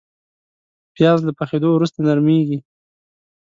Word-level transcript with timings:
پیاز 0.95 1.19
له 1.27 1.31
پخېدو 1.39 1.69
وروسته 1.73 1.97
نرمېږي 2.07 2.57